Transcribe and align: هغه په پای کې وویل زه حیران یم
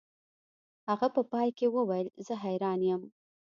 هغه 0.89 1.07
په 1.15 1.21
پای 1.31 1.49
کې 1.57 1.67
وویل 1.75 2.07
زه 2.25 2.33
حیران 2.43 2.79
یم 2.89 3.01